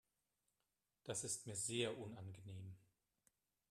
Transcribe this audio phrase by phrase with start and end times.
[1.03, 2.75] Das ist mir sehr unangenehm.